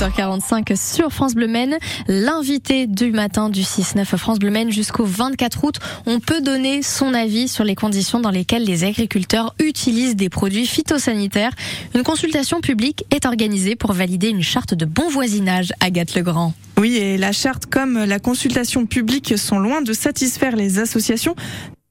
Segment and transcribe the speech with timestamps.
[0.00, 1.76] 7h45 sur France Bleu Maine.
[2.08, 5.76] L'invité du matin du 6-9 France Bleu Maine jusqu'au 24 août.
[6.06, 10.66] On peut donner son avis sur les conditions dans lesquelles les agriculteurs utilisent des produits
[10.66, 11.52] phytosanitaires.
[11.94, 15.74] Une consultation publique est organisée pour valider une charte de bon voisinage.
[15.80, 16.54] Agathe Legrand.
[16.78, 21.36] Oui, et la charte comme la consultation publique sont loin de satisfaire les associations.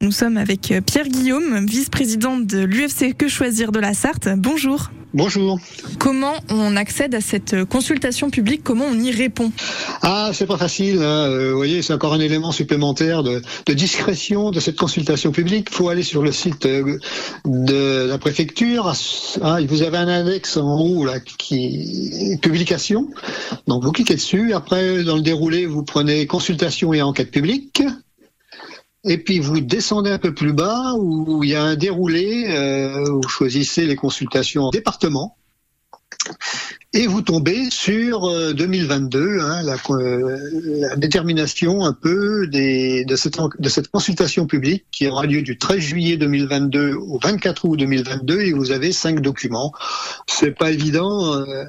[0.02, 4.30] Nous sommes avec Pierre Guillaume, vice-président de l'UFC Que Choisir de la Sarthe.
[4.36, 4.90] Bonjour.
[5.14, 5.60] Bonjour.
[5.98, 8.64] Comment on accède à cette consultation publique?
[8.64, 9.52] Comment on y répond?
[10.04, 11.00] Ah, c'est pas facile.
[11.00, 11.26] Hein.
[11.28, 15.70] Euh, vous voyez, c'est encore un élément supplémentaire de, de, discrétion de cette consultation publique.
[15.72, 17.00] Il faut aller sur le site euh,
[17.44, 18.94] de la préfecture.
[19.42, 23.10] Ah, vous avez un index en haut là qui publication.
[23.66, 24.54] Donc vous cliquez dessus.
[24.54, 27.82] Après, dans le déroulé, vous prenez consultation et enquête publique.
[29.10, 33.04] Et puis vous descendez un peu plus bas où il y a un déroulé, euh,
[33.06, 35.36] vous choisissez les consultations en département.
[36.94, 43.16] Et vous tombez sur 2022, euh, hein, la, euh, la, détermination un peu des, de,
[43.16, 47.78] cette, de cette consultation publique qui aura lieu du 13 juillet 2022 au 24 août
[47.78, 49.74] 2022 et vous avez cinq documents.
[50.28, 51.36] C'est pas évident.
[51.36, 51.64] Euh,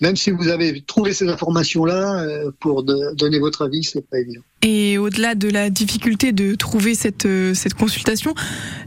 [0.00, 4.40] même si vous avez trouvé ces informations-là, euh, pour donner votre avis, c'est pas évident.
[4.62, 8.34] Et au-delà de la difficulté de trouver cette, euh, cette consultation,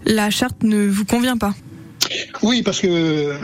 [0.06, 1.56] la charte ne vous convient pas
[2.44, 3.38] Oui, parce que euh,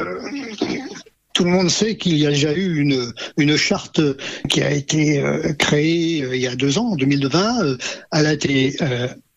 [1.33, 4.01] tout le monde sait qu'il y a déjà eu une, une charte
[4.47, 5.23] qui a été
[5.57, 7.77] créée il y a deux ans, en 2020.
[8.11, 8.75] Elle a été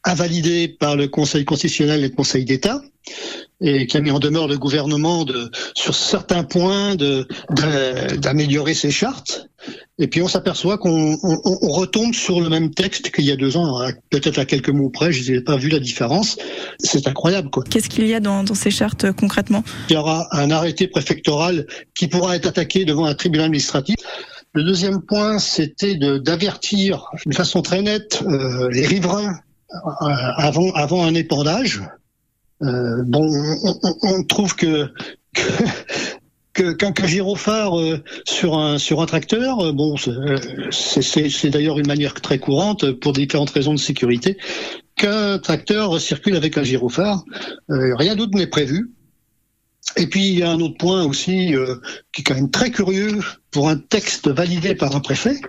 [0.04, 2.82] invalidée par le Conseil constitutionnel et le Conseil d'État
[3.62, 6.96] et qui a mis en demeure le gouvernement de, sur certains points
[8.18, 9.48] d'améliorer ces chartes.
[9.98, 13.36] Et puis on s'aperçoit qu'on on, on retombe sur le même texte qu'il y a
[13.36, 16.36] deux ans, peut-être à quelques mots près, je n'ai pas vu la différence.
[16.80, 17.50] C'est incroyable.
[17.70, 19.62] Qu'est-ce qu'il y a dans, dans, ces chartes euh, concrètement?
[19.88, 23.96] Il y aura un arrêté préfectoral qui pourra être attaqué devant un tribunal administratif.
[24.54, 29.38] Le deuxième point, c'était d'avertir de façon très nette euh, les riverains
[29.72, 31.80] euh, avant, avant un épandage
[32.62, 33.28] euh, bon,
[34.02, 34.88] on, trouve que
[36.52, 39.96] qu'un gyrophare euh, sur un sur un tracteur, euh, bon,
[40.70, 44.36] c'est d'ailleurs une manière très courante pour différentes raisons de sécurité.
[44.96, 47.24] Qu'un tracteur circule avec un gyrophare,
[47.68, 48.92] rien d'autre n'est prévu.
[49.96, 51.54] Et puis il y a un autre point aussi
[52.12, 53.18] qui est quand même très curieux
[53.50, 55.40] pour un texte validé par un préfet,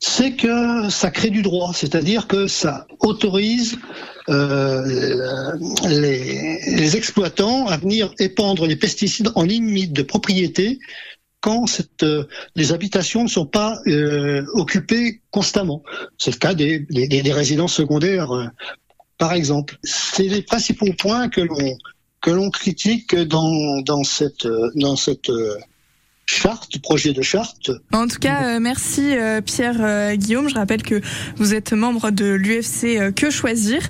[0.00, 3.78] c'est que ça crée du droit, c'est-à-dire que ça autorise
[4.28, 5.56] euh,
[5.88, 10.78] les, exploitants à venir épandre les pesticides en limite de propriété
[11.40, 11.64] quand
[12.02, 15.82] euh, les habitations ne sont pas euh, occupées constamment.
[16.16, 18.30] C'est le cas des, des, des résidences secondaires,
[19.18, 19.78] par exemple.
[19.82, 21.76] C'est les principaux points que l'on
[22.20, 25.30] que l'on critique dans, dans cette dans cette
[26.32, 27.70] charte, projet de charte.
[27.92, 30.48] En tout cas, euh, merci euh, Pierre euh, Guillaume.
[30.48, 31.00] Je rappelle que
[31.36, 33.80] vous êtes membre de l'UFC Que Choisir.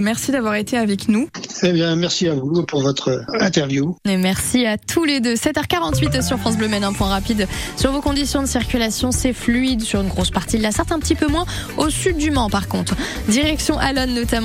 [0.00, 1.28] merci d'avoir été avec nous.
[1.62, 3.96] Eh bien, merci à vous pour votre interview.
[4.06, 5.34] Et merci à tous les deux.
[5.34, 9.12] 7h48 sur France Bleu Maine, un point rapide sur vos conditions de circulation.
[9.12, 12.16] C'est fluide sur une grosse partie de la Sarthe, un petit peu moins au sud
[12.16, 12.96] du Mans par contre.
[13.28, 14.32] Direction Alonne notamment.